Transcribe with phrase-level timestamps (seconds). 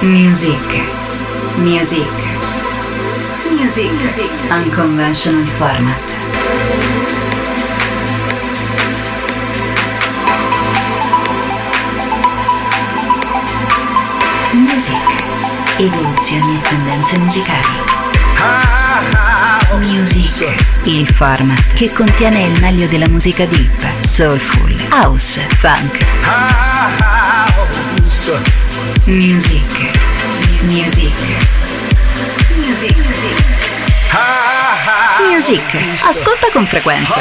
[0.00, 0.54] Music.
[1.56, 2.06] Music.
[3.50, 3.90] Music.
[3.90, 4.30] Music.
[4.48, 6.00] Unconventional format.
[14.52, 14.94] Music.
[15.78, 17.66] Evoluzioni e tendenze musicali.
[19.78, 20.54] Music,
[20.84, 26.06] il format che contiene il meglio della musica deep, soulful, house, funk.
[29.04, 29.62] Music,
[30.62, 31.12] music,
[35.28, 35.76] music.
[36.04, 37.14] Ascolta con frequenza.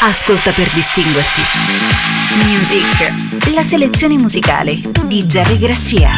[0.00, 1.42] Ascolta per distinguerti.
[2.44, 3.12] Music,
[3.54, 6.10] la selezione musicale di Jerry Grassia.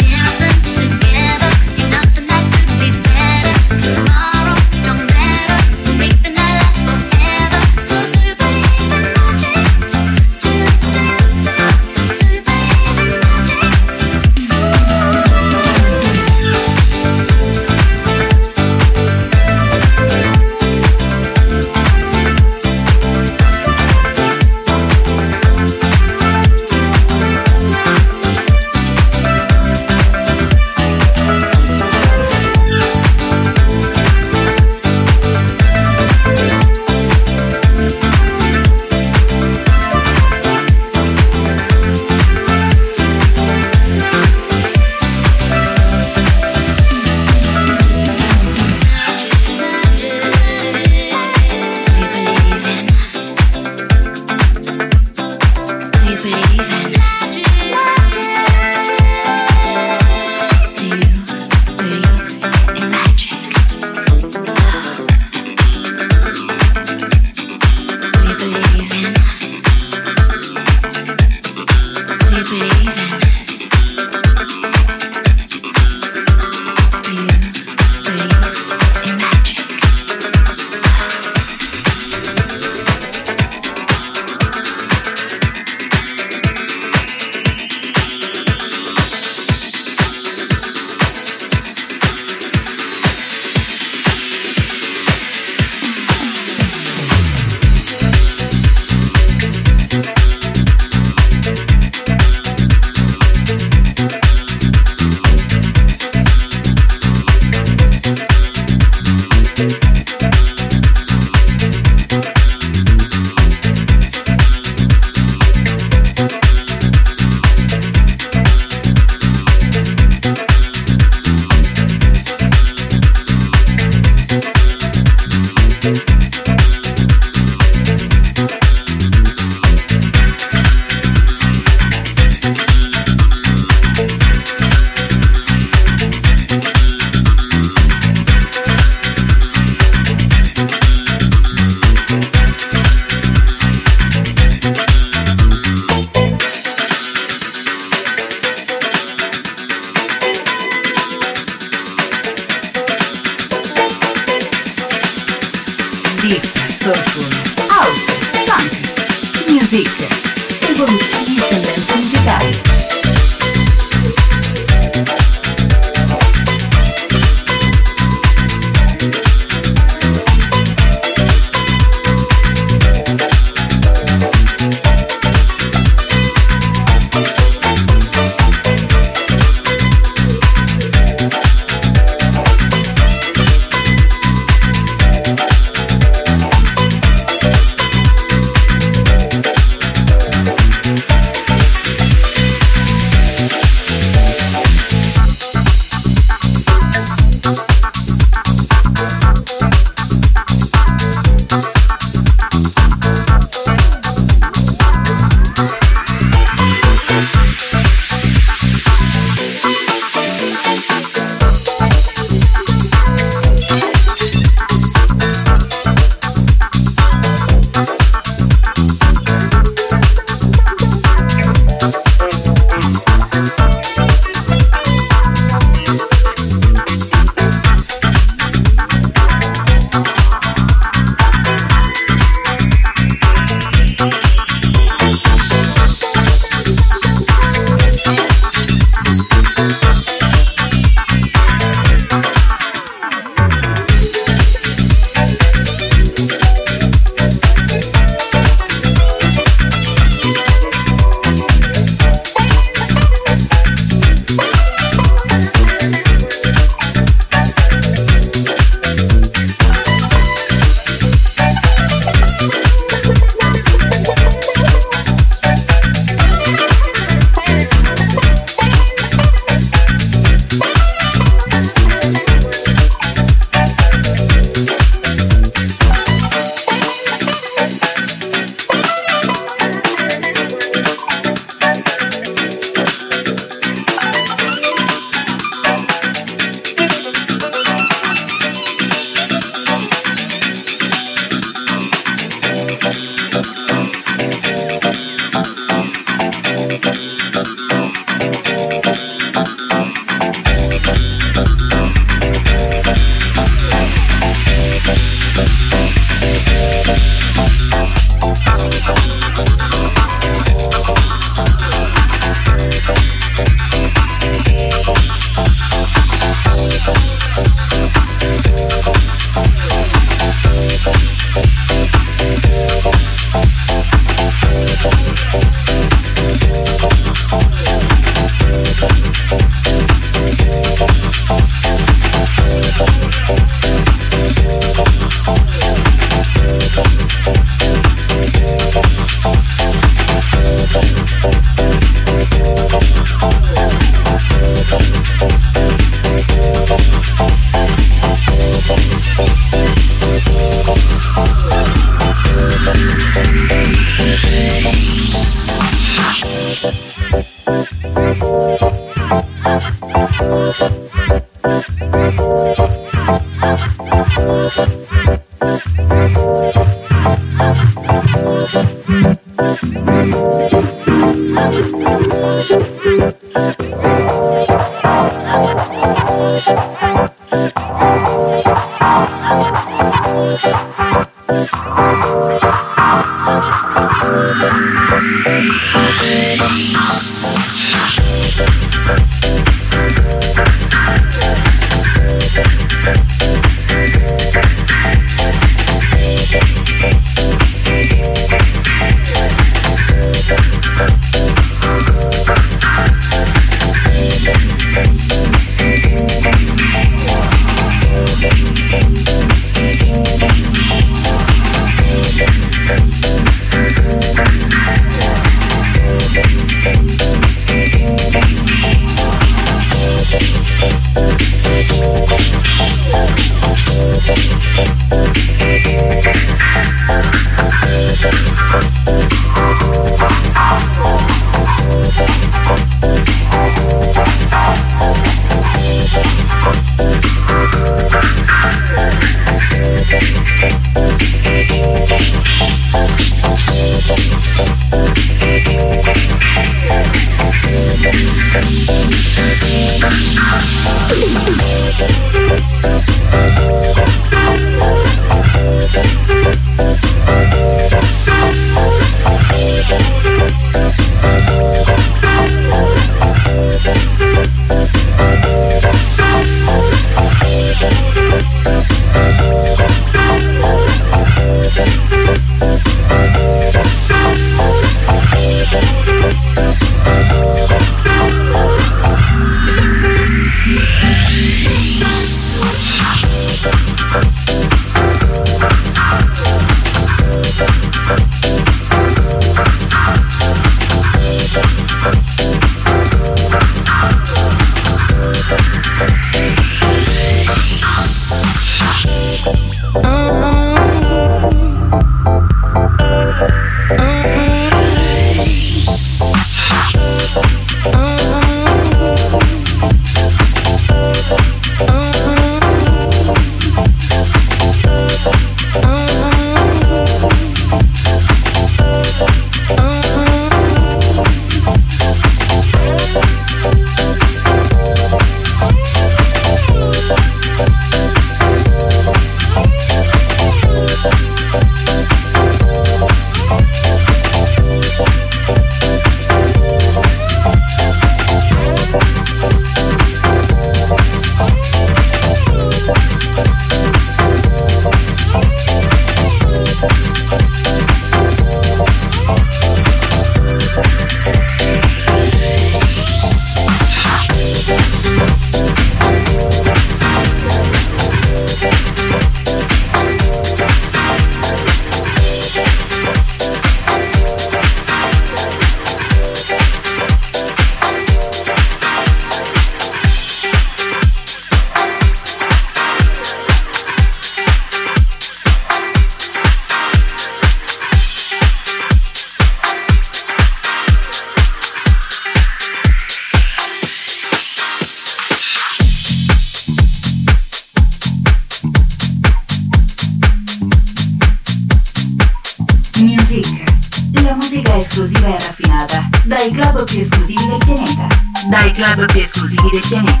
[599.51, 600.00] You're done.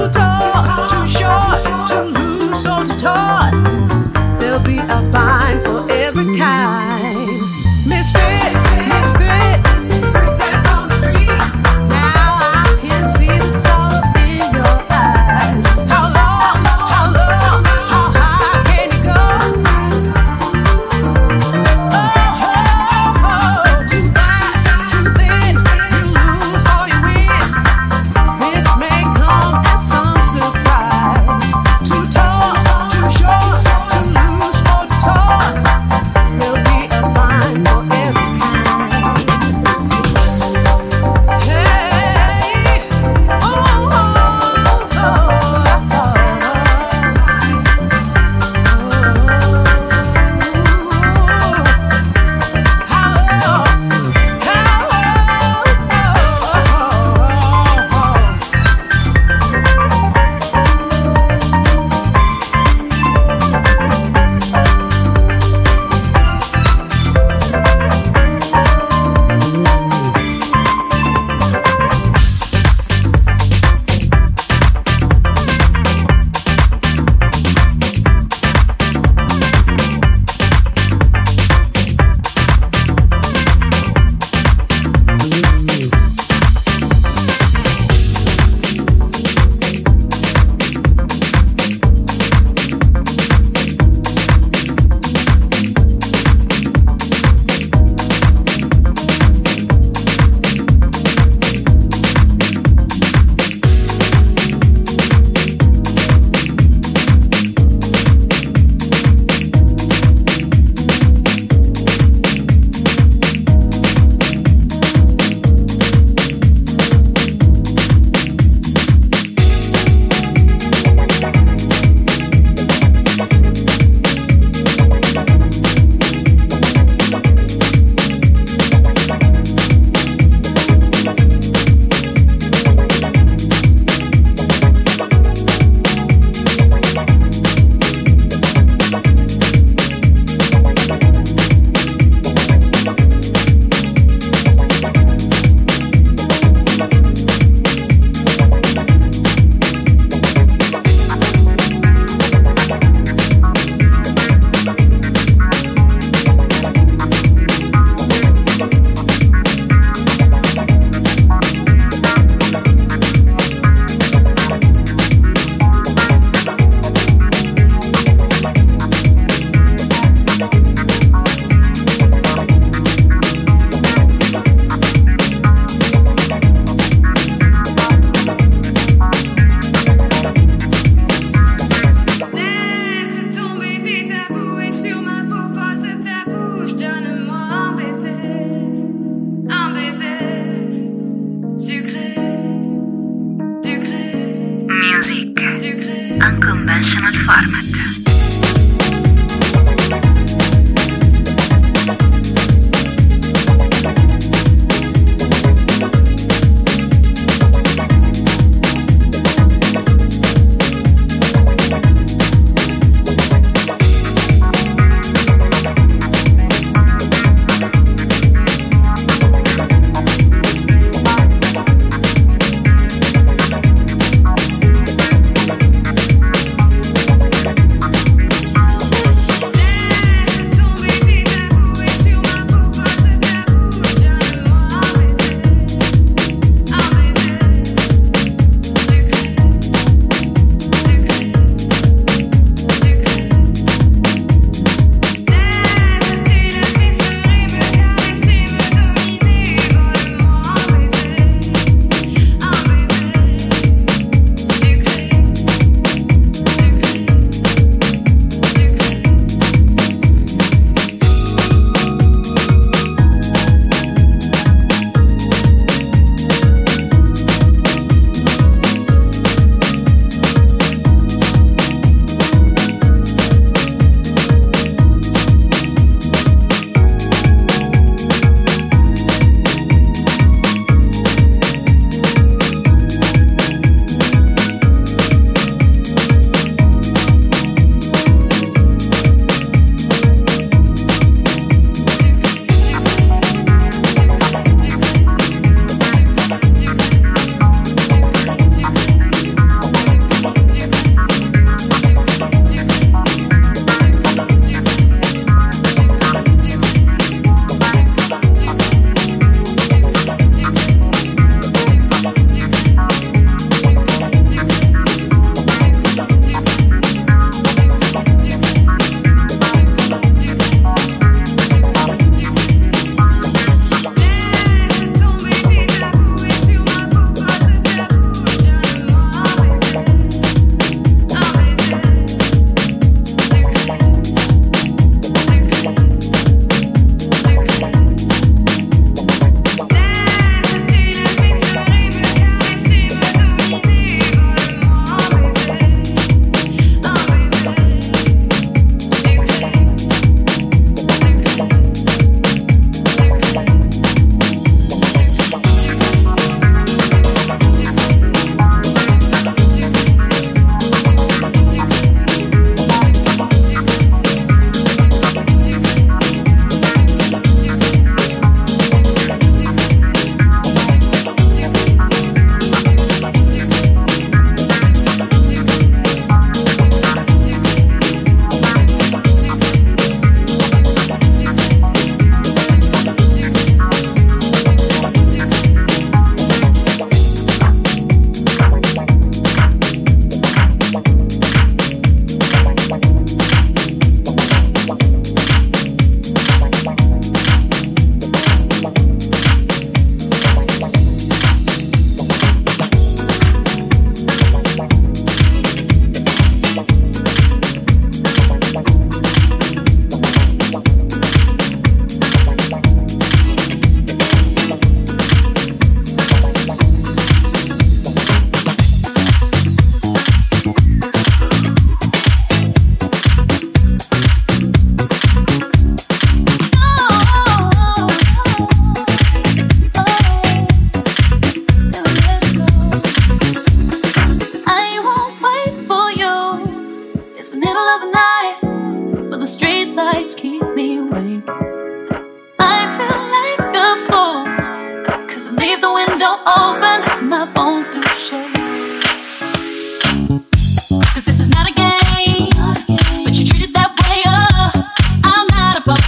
[0.00, 0.59] to talk.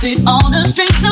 [0.03, 1.12] Lived on the streets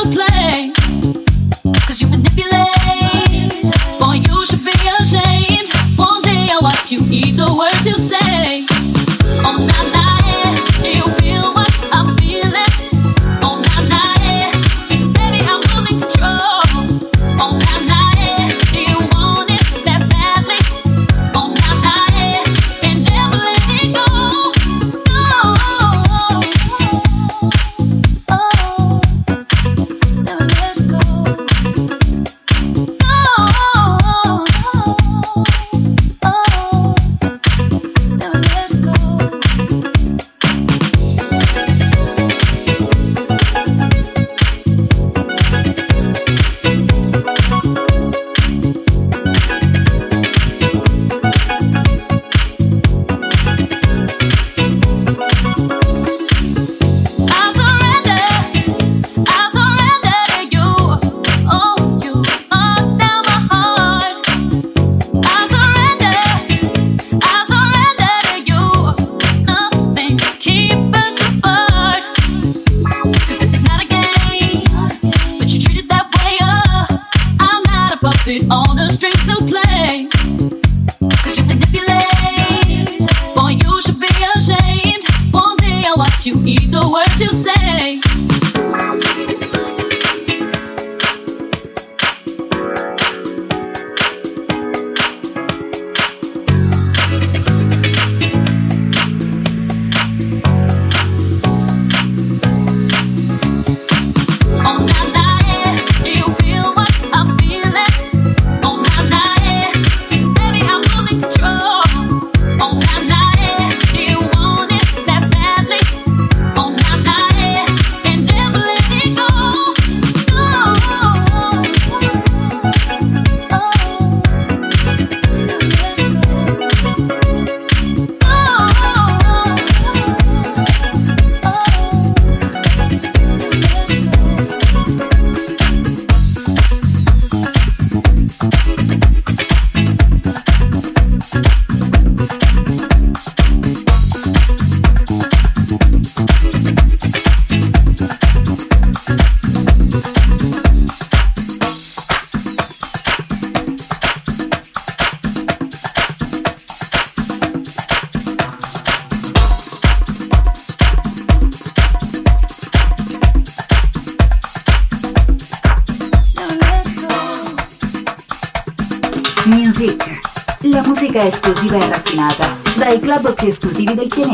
[173.47, 174.30] esclusivi del pianeta.